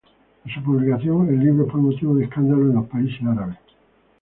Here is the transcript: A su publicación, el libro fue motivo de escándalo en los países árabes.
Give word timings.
A 0.47 0.51
su 0.51 0.63
publicación, 0.63 1.29
el 1.29 1.39
libro 1.41 1.67
fue 1.69 1.79
motivo 1.79 2.15
de 2.15 2.23
escándalo 2.23 2.63
en 2.63 2.73
los 2.73 2.87
países 2.87 3.21
árabes. 3.23 3.59